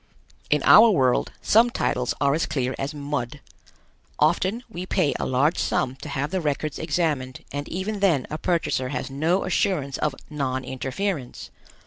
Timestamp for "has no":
8.89-9.43